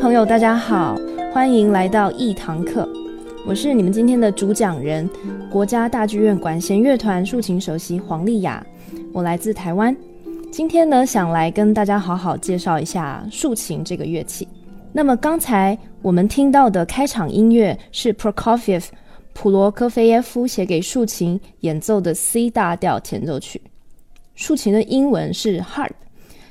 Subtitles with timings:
[0.00, 0.96] 朋友，大家好，
[1.32, 2.88] 欢迎来到一堂课。
[3.44, 5.10] 我是你们今天的主讲人，
[5.50, 8.64] 国家大剧院管弦乐团竖琴首席黄丽雅。
[9.12, 9.94] 我来自台湾，
[10.52, 14.46] 今天呢，想来跟大家好好介绍一下竖琴这个乐器。
[14.92, 18.84] 那么刚才我们听到的开场音乐是 Prokofiev
[19.32, 23.60] 普罗科菲耶夫写给竖琴演奏的 C 大调前奏曲。
[24.36, 25.90] 竖琴的英文是 harp。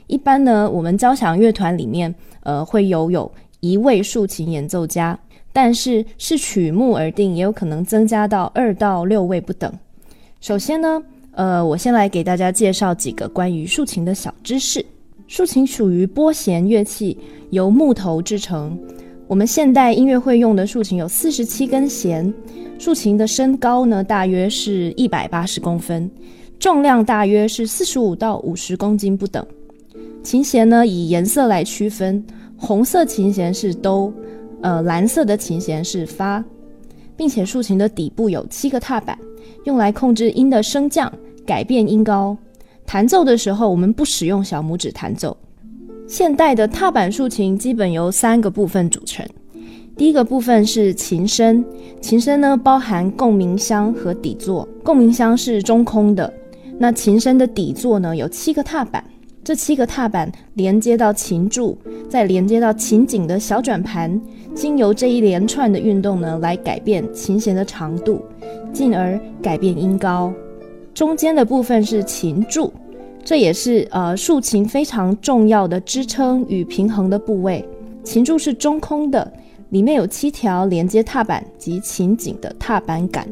[0.07, 5.17] 一般呢，我们交响乐团里面，呃，会有有一位竖琴演奏家，
[5.53, 9.71] 但是视曲目而定，也有可能增加到二到六位不等。
[10.39, 14.85] 首先呢，呃，我先来给大家介绍几个关于竖琴的小知识。
[15.27, 17.17] 竖琴属于拨弦乐器，
[17.49, 18.79] 由木头制成。
[19.27, 22.33] 我们现代音乐会用的竖琴有四十七根弦，
[22.79, 26.09] 竖琴的身高呢大约是一百八十公分，
[26.57, 29.45] 重量大约是四十五到五十公斤不等。
[30.27, 32.21] 琴弦呢以颜色来区分，
[32.57, 34.11] 红色琴弦是哆，
[34.61, 36.43] 呃，蓝色的琴弦是发，
[37.15, 39.17] 并且竖琴的底部有七个踏板，
[39.63, 41.09] 用来控制音的升降，
[41.45, 42.37] 改变音高。
[42.85, 45.35] 弹奏的时候，我们不使用小拇指弹奏。
[46.09, 49.25] 现代的踏板竖琴基本由三个部分组成。
[49.95, 51.63] 第一个部分是琴身，
[52.01, 54.67] 琴身呢包含共鸣箱和底座。
[54.83, 56.33] 共鸣箱是中空的。
[56.77, 59.01] 那琴身的底座呢有七个踏板，
[59.47, 61.77] 这七个踏板连接到琴柱，
[62.09, 64.21] 再连接到琴颈的小转盘，
[64.53, 68.21] 经由这一连串的运动呢来改变琴弦的长度，
[68.73, 70.33] 进而改变音高。
[70.93, 72.73] 中间的部分是琴柱，
[73.23, 77.65] 这也是呃竖琴非常重要的支撑与平衡的部位。
[78.03, 79.31] 琴柱是中空的，
[79.69, 83.25] 里面有七条连接踏板及琴颈的踏板杆。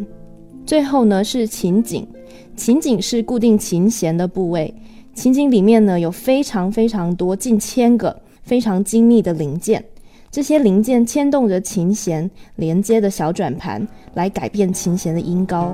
[0.66, 2.08] 最后呢是琴颈，
[2.56, 4.74] 琴颈是固定琴弦的部位。
[5.16, 9.84] 琴颈里面呢有非常非常多近千个非常精密的零件，
[10.30, 15.74] 这些零件牵动着琴弦连接的小转盘，来改变琴弦的音高。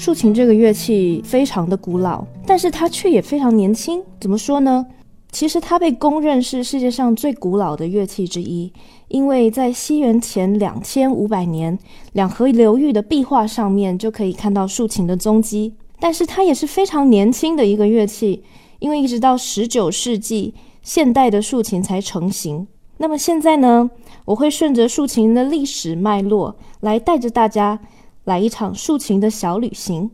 [0.00, 4.02] 竖琴这个乐器非常的古老，但是它却也非常年轻。
[4.18, 4.86] 怎么说呢？
[5.30, 8.72] 其实它被公认是世界上最古老的乐器之一，
[9.08, 11.78] 因为在西元前两千五百年，
[12.14, 15.74] 两河流域的壁画上面就可以看到竖琴的踪迹。
[15.98, 18.42] 但是它也是非常年轻的一个乐器，
[18.78, 22.66] 因为一直到十九世纪，现代的竖琴才成型。
[22.96, 23.90] 那么现在呢，
[24.24, 27.78] 我会顺着竖琴的历史脉络来带着大家。
[28.24, 30.10] 来一场竖琴的小旅行。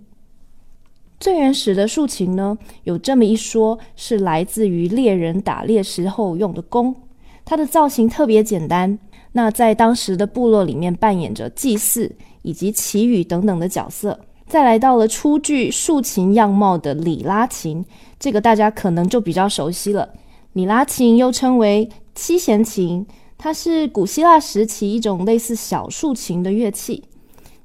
[1.18, 6.94] 最原始的竖琴呢，有这么一说，是来自于猎人打猎时候用的弓。
[7.44, 8.98] 它的造型特别简单，
[9.32, 14.20] 那在当时的部落里面扮演着祭祀以及祈雨等等的角色。
[14.46, 17.84] 再来到了初具竖琴样貌的里拉琴，
[18.20, 20.08] 这个大家可能就比较熟悉了。
[20.52, 23.06] 里拉琴又称为七弦琴，
[23.38, 27.02] 它是古希腊时期一种类似小竖琴的乐器。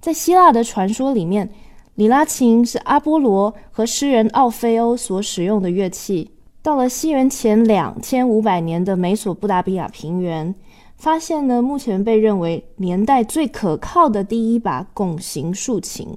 [0.01, 1.47] 在希腊的传说里面，
[1.93, 6.31] 里拉琴是阿波罗和诗人奥菲欧所使用的乐器。
[6.63, 10.53] 到了西元前两千五百年的美索不达米亚平原，
[10.97, 16.07] 发现了目前被认为年代最可靠的第一把拱形竖琴。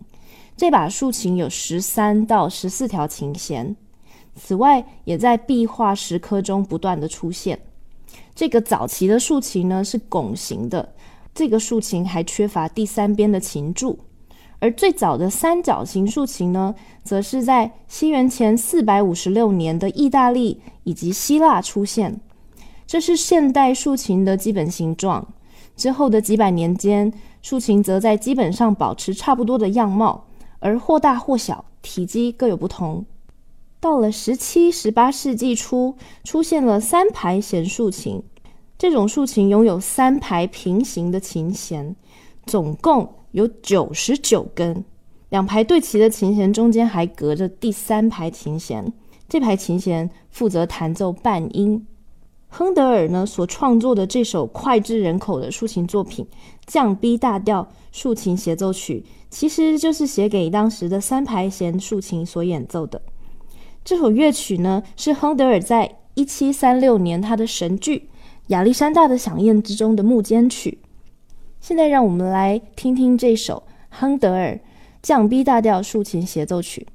[0.56, 3.76] 这把竖琴有十三到十四条琴弦。
[4.34, 7.60] 此外，也在壁画石刻中不断的出现。
[8.34, 10.94] 这个早期的竖琴呢，是拱形的。
[11.34, 13.98] 这个竖琴还缺乏第三边的琴柱，
[14.60, 22.20] 而最早的三角形竖琴呢，则是在西元前四百五十六年的意大利以及希腊出现。
[22.86, 25.26] 这是现代竖琴的基本形状。
[25.76, 30.26] 之后的几百年间，竖琴则在基本上保持差不多的样貌，
[30.60, 33.04] 而或大或小，体积各有不同。
[33.80, 38.22] 到了十七、十八世纪初，出现了三排弦竖琴。
[38.84, 41.96] 这种竖琴拥有三排平行的琴弦，
[42.44, 44.84] 总共有九十九根。
[45.30, 48.92] 两排对齐的琴弦中间还隔着第三排琴弦，
[49.26, 51.86] 这排琴弦负责弹奏半音。
[52.48, 56.22] 亨德尔呢所创作的这首脍炙人口的竖琴作品
[56.66, 63.00] 《降 B 大调竖琴协奏曲》，其实就是写给当时的三排弦竖琴所演奏的。
[63.82, 68.10] 这首乐曲呢是亨德尔在一七三六年他的神剧。
[68.48, 70.78] 亚历山大的响宴之中的幕间曲，
[71.60, 74.60] 现在让我们来听听这首亨德尔
[75.00, 76.86] 降 B 大调竖琴协奏曲。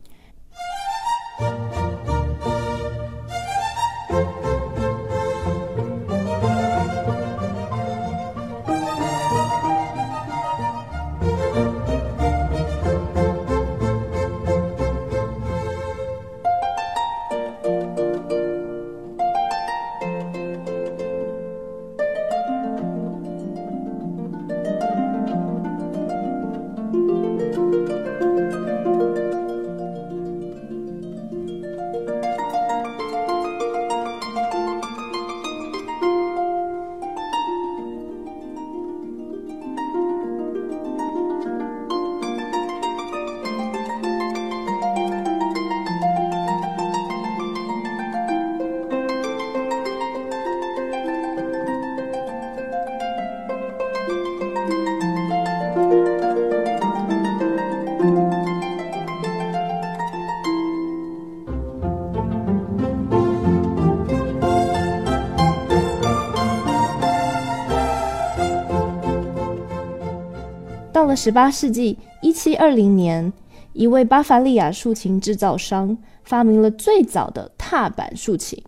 [71.21, 73.33] 十八世纪一七二零年，
[73.73, 78.63] 一位巴伐利亚竖琴制造商发明了最早的踏板竖琴。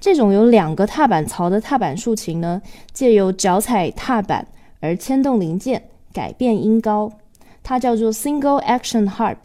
[0.00, 2.60] 这种有两个踏板槽的踏板竖琴呢，
[2.92, 4.48] 借由脚踩踏板
[4.80, 7.12] 而牵动零件，改变音高。
[7.62, 9.36] 它叫做 Single Action Harp，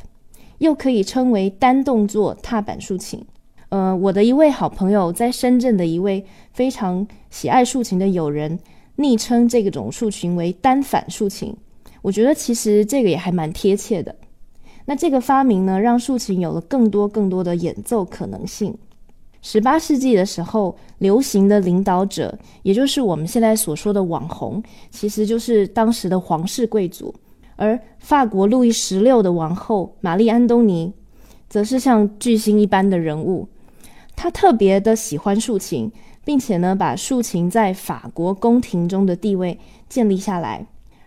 [0.57, 3.23] 又可以称为单动作踏板竖琴。
[3.69, 8.57] 呃，我的一位好朋友在深圳的一位非常喜爱竖琴的友人，
[8.95, 11.55] 昵称这种竖琴为单反竖琴。
[12.03, 14.15] 我觉得其实这个也还蛮贴切的。
[14.85, 18.77] 那这个发明呢，让竖琴有了更多更多的演奏可能性。
[19.41, 24.61] 十八世纪的时候，流行的领导者，也就是我们现在所说的网红，
[24.91, 27.13] 其实就是当时的皇室贵族。
[27.55, 30.93] 而法国路易十六的王后玛丽安东尼，
[31.49, 33.47] 则是像巨星一般的人物。
[34.15, 35.91] 她特别的喜欢竖琴，
[36.25, 40.65] 并且呢，把竖琴在法国宫廷中的地位建立下来，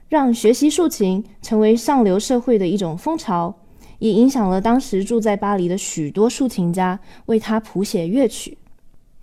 [0.09, 3.55] 让学习竖琴成为上流社会的一种风潮。
[3.99, 8.59] 也影响了当时住在巴黎的许多竖琴家，为他谱写乐曲。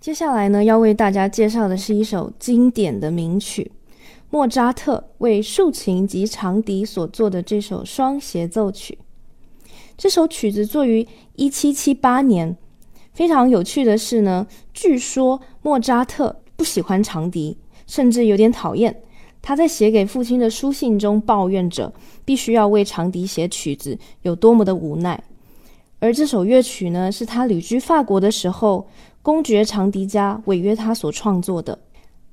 [0.00, 3.70] 接下来呢，要为大家介绍的是一首经典的名曲——
[4.30, 8.98] 莫扎特为竖琴及长笛所做的这首双协奏曲。
[9.96, 12.56] 这首曲子作于一七七八年。
[13.12, 19.00] 非常有趣的是呢，据说莫扎特不喜欢长笛，甚至有点讨厌。
[19.46, 21.92] 他在写给父亲的书信中抱怨着，
[22.24, 25.22] 必须要为长笛写曲子有多么的无奈。
[25.98, 28.88] 而这首乐曲呢，是他旅居法国的时候，
[29.20, 31.78] 公爵长笛家违约他所创作的。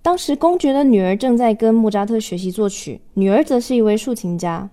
[0.01, 4.69] 当时公爵的女儿正在跟莫扎特学习作曲，女儿则是一位竖琴家。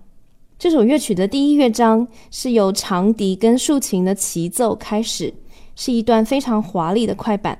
[0.57, 5.33] 这首乐曲的第一乐章是由长笛跟竖琴的齐奏开始，
[5.75, 7.59] 是一段非常华丽的快板。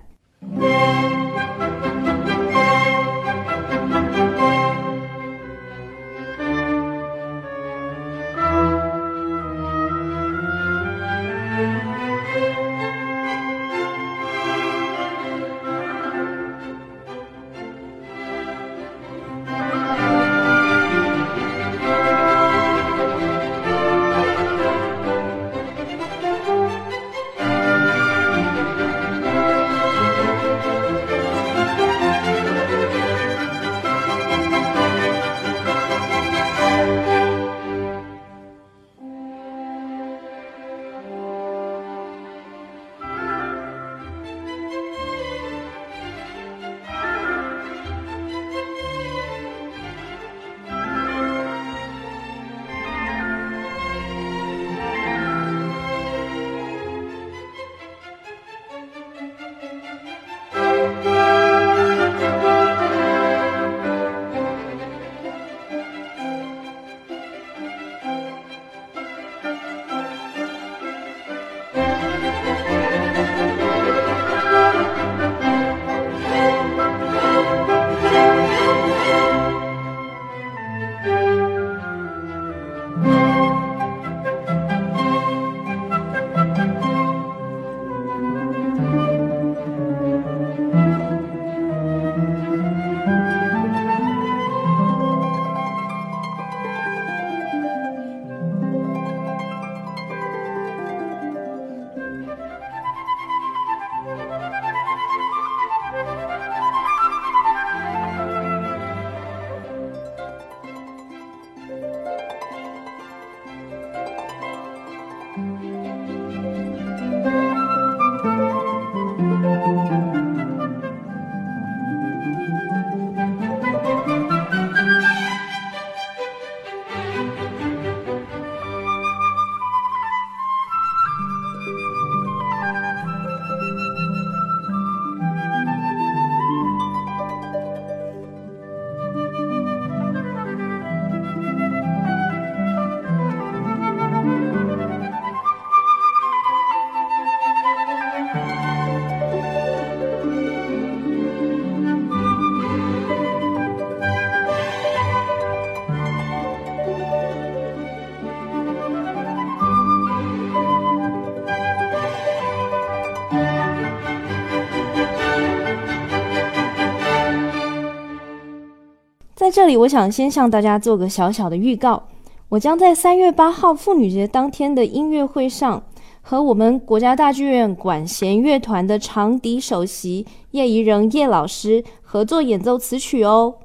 [169.60, 172.02] 这里，我想先向大家做个小小的预告，
[172.48, 175.84] 我将在三月八号妇女节当天的音乐会上，
[176.22, 183.56] 和我们国家大剧院管弦乐团的长笛首席叶怡仁叶老师合作演奏此曲哦。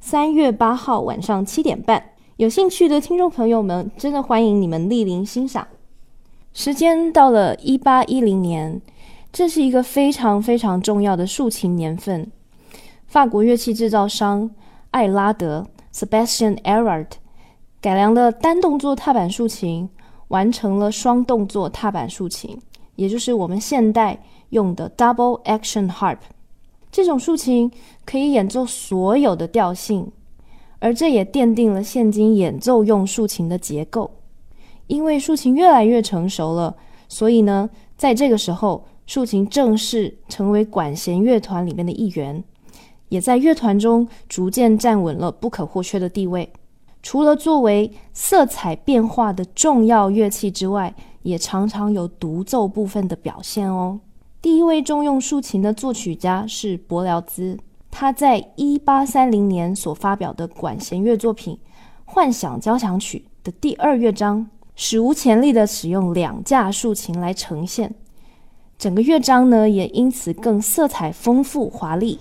[0.00, 2.02] 三月八号晚上七点半，
[2.38, 5.68] 有兴趣的听众朋友们，真的欢迎你们莅临欣赏。
[6.52, 8.82] 时间到了一八一零年，
[9.32, 12.28] 这是一个非常非常重要的竖琴年份。
[13.06, 14.50] 法国乐器制造商
[14.96, 17.08] 艾拉德 （Sebastian Erard）
[17.82, 19.86] 改良了单动作踏板竖琴，
[20.28, 22.58] 完成了双动作踏板竖琴，
[22.94, 26.16] 也就是我们现代用的 Double Action Harp。
[26.90, 27.70] 这种竖琴
[28.06, 30.10] 可以演奏所有的调性，
[30.78, 34.10] 而这也奠定了现今演奏用竖琴的结构。
[34.86, 36.74] 因为竖琴越来越成熟了，
[37.06, 42.42] 所以呢，在这个时候，竖琴正式成为管弦乐团里面的一员，
[43.08, 46.50] 也在乐团中逐渐站稳了不可或缺的地位。
[47.02, 54.00] 除了作为色彩变化的重要乐器之外，也常常有独奏部分的表现哦。
[54.42, 57.58] 第一位重用竖琴的作曲家是伯辽兹，
[57.90, 61.54] 他在一八三零年所发表的管弦乐作品
[62.04, 67.94] 《幻想交响曲》的第二乐章，史无前例的使用两架竖琴来呈现，
[68.76, 72.18] 整个乐章呢也因此更色彩丰富华丽。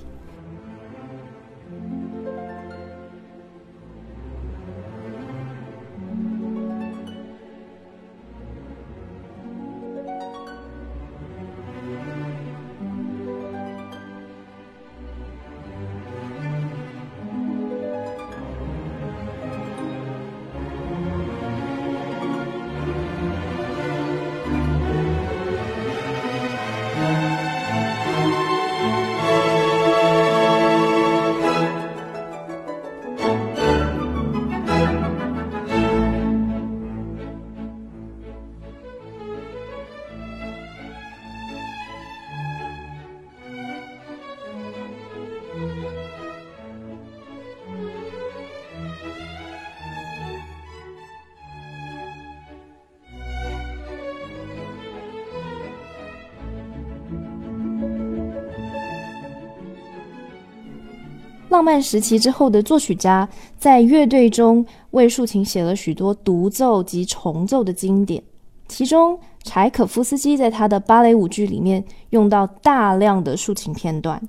[61.55, 68.21] 浪漫时期之后的作曲家，在乐队中为竖琴写了许多独奏及重奏的经典。
[68.67, 74.21] 其中，柴可夫斯基在他的芭蕾舞剧里面用到大量的竖琴片段，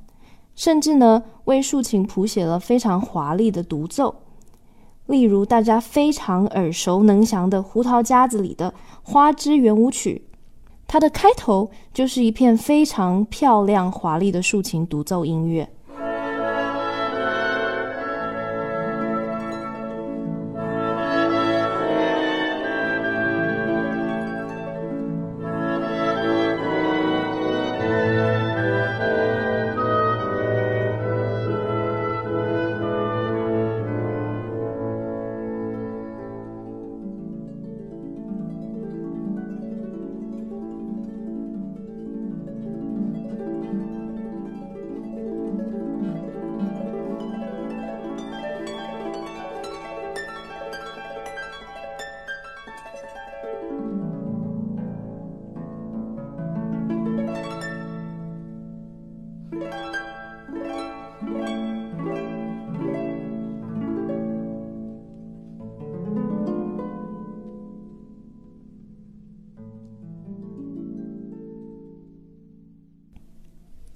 [0.55, 4.15] 甚至呢为竖琴谱写了非常华丽的独奏。
[5.07, 10.23] 例如大家非常耳熟能详的《胡桃夹子》里的花之圆舞曲，
[10.87, 15.69] 它的开头就是一片非常漂亮华丽的竖琴独奏音乐。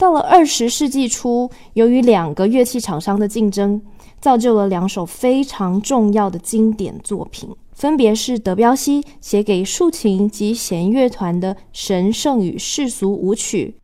[0.00, 3.82] 到了二十世纪初，由于两个乐器厂商的竞争，
[4.18, 13.74] 造就了两首非常重要的经典作品，分别是德彪西写给竖琴及弦乐团的《神圣与世俗舞曲》。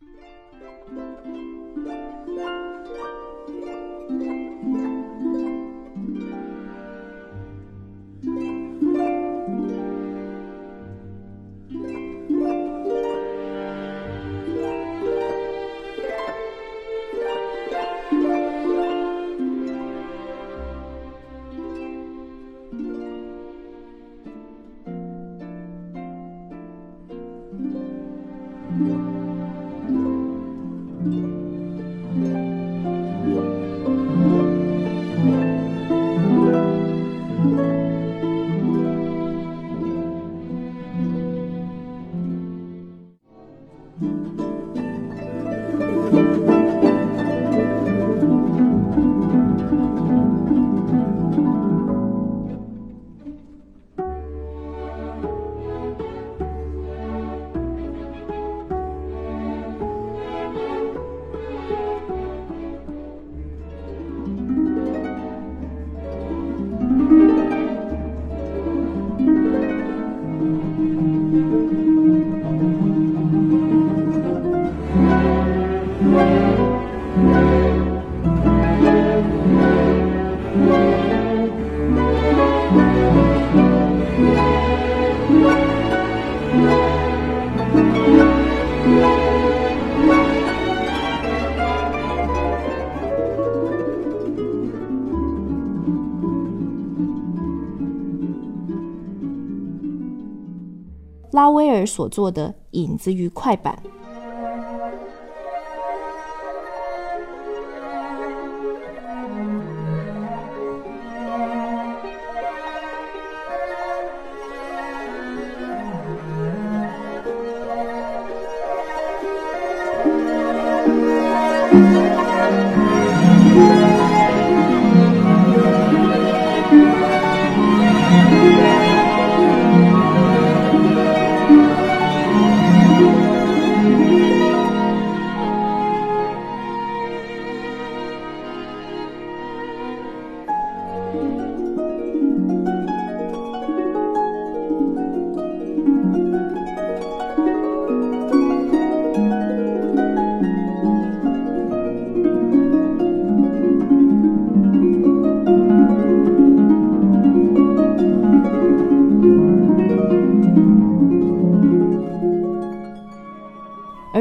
[101.77, 103.77] 尔所做的《影子与快板》。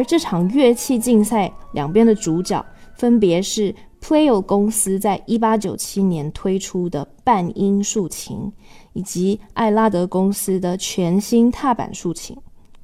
[0.06, 2.64] 这场乐器竞赛两边的主角
[2.94, 8.52] 分别是 Pleo 公司在一八九七年推出的半音竖琴，
[8.92, 12.36] 以及艾拉德公司的全新踏板竖琴。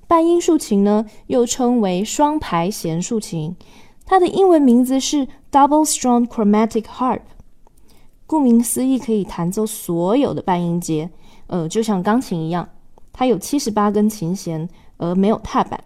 [0.08, 3.54] 半音竖琴呢，又称为双排弦竖琴，
[4.04, 7.20] 它的英文名字是 Double Strong Chromatic Harp。
[8.26, 11.08] 顾名思义，可以弹奏所有的半音阶，
[11.46, 12.68] 呃，就像钢琴一样，
[13.12, 15.78] 它有七十八根琴弦，而没有踏板。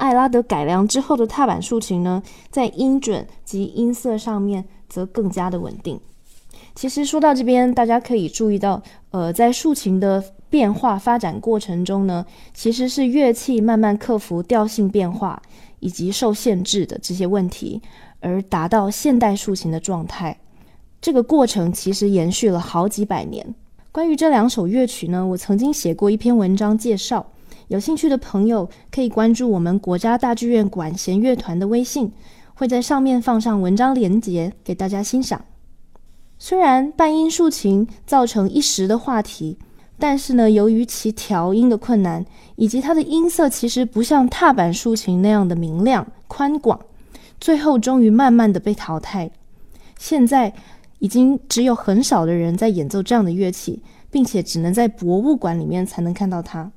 [0.00, 6.00] 艾拉德改良之后的踏板竖琴呢，在音准及音色上面则更加的稳定。
[6.74, 15.40] 其实说到这边，大家可以注意到，呃，在竖琴的变化发展过程中呢，其实是乐器慢慢克服调性变化
[15.80, 17.82] 以及受限制的这些问题，
[18.20, 20.38] 而达到现代竖琴的状态。
[21.02, 23.54] 这个过程其实延续了好几百年。
[23.92, 27.26] 关于这两首乐曲呢，我曾经写过一篇文章介绍。
[27.70, 32.10] 有兴趣的朋友可以关注我们国家大剧院管弦乐团的微信，
[32.52, 35.40] 会在上面放上文章连结给大家欣赏。
[36.36, 39.56] 虽然半音竖琴造成一时的话题，
[40.00, 46.80] 但是呢，由于其调音的困难，以及它的音色其实不像踏板竖琴那样的明亮宽广，
[47.40, 49.30] 最后终于慢慢的被淘汰。
[49.96, 50.52] 现在
[50.98, 53.80] 已经只有很少的人在演奏这样的乐器，
[54.10, 56.68] 并且只能在博物馆里面才能看到它。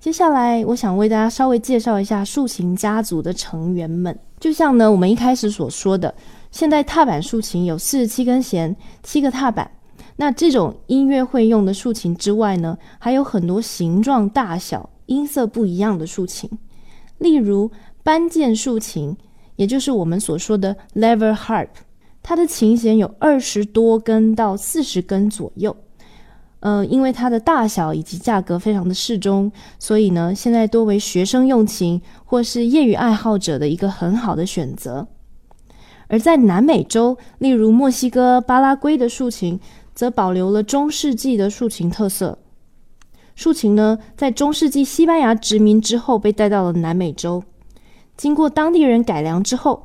[0.00, 4.16] 接下来，我想为大家稍微介绍一下竖琴家族的成员们。
[4.38, 6.14] 就像呢，我们一开始所说的，
[6.52, 9.68] 现在踏板竖琴有四十七根弦、七个踏板。
[10.14, 16.48] 那这种音乐会用的竖琴之外呢，还有很多形状、大小、音色不一样的竖琴。
[17.18, 17.68] 例如
[18.04, 19.16] 班键竖琴，
[19.56, 21.70] 也就是我们所说的 lever harp，
[22.22, 25.76] 它的琴弦有二十多根到四十根左右。
[26.60, 35.06] 呃，因为它的大小以及价格非常的适中，所以呢，现在多为学生用琴或是业余爱好者的一个很好的选择。
[36.08, 39.60] 而在南美洲，例如墨西哥、巴拉圭的竖琴，
[39.94, 42.38] 则保留了中世纪的竖琴特色。
[43.36, 47.44] 竖琴呢，在中世纪西班牙殖民之后被带到了南美洲，
[48.16, 49.82] 经过当地人改良之后，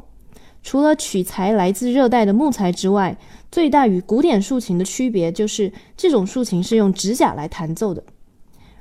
[0.63, 3.17] 除了取材来自热带的木材之外，
[3.51, 8.01] 最大与古典竖琴的区别就是，这种竖琴是用指甲来弹奏的，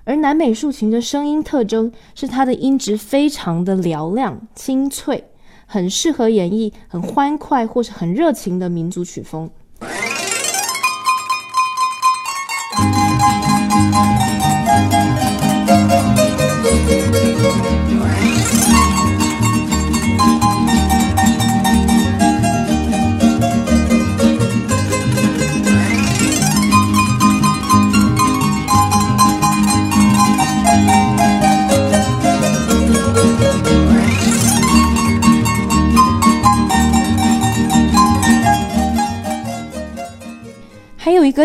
[0.04, 5.24] 而南美竖琴的声音特征是它的音质非常的嘹亮、清脆，
[5.66, 9.50] 很适合演绎很欢快或是很热情的民族曲风。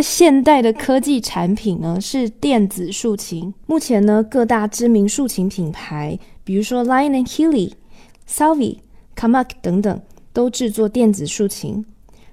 [0.01, 3.53] 现代的科技产品呢，是电子竖琴。
[3.65, 7.71] 目前呢，各大知名竖琴品牌，比如说 Lion and Healy、
[8.27, 8.77] Salvi、
[9.15, 10.01] Kamak 等等，
[10.33, 11.85] 都制作电子竖琴，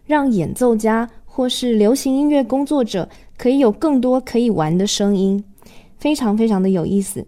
[0.06, 5.42] 让演奏家或是流行音乐工作者可以有更多可以玩的声音，
[5.98, 7.26] 非常非常的有意思。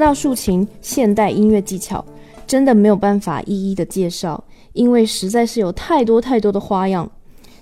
[0.00, 2.04] 到竖琴现代音乐技巧，
[2.46, 7.08] 真的没有办法一一的介绍，因为实在是有太多太多的花样。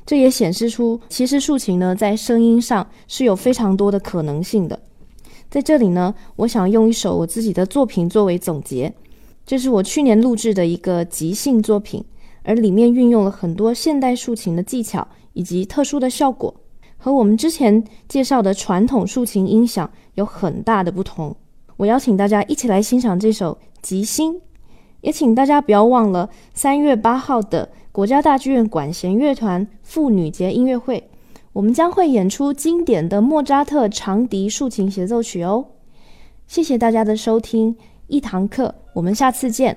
[0.07, 4.81] 这也显示出，其实竖琴呢，在声音上是有非常多的可能性的。
[5.51, 8.94] 在这里呢，我想用一首我自己的作品作为总结，
[9.44, 12.03] 这是我去年录制的一个即兴作品，
[12.42, 16.55] 而里面运用了很多现代竖琴的技巧以及特殊的效果，
[16.96, 21.35] 和我们之前介绍的传统竖琴音响有很大的不同。
[21.79, 24.41] 我邀请大家一起来欣赏这首吉星，
[25.01, 31.09] 也请大家不要忘了三月八号的国家大剧院管弦乐团妇女节音乐会，
[31.53, 35.64] 我们将会演出经典的莫扎特长笛竖琴协奏曲哦。
[36.49, 37.77] 谢谢大家的收听，
[38.09, 39.77] 一堂课，我们下次见。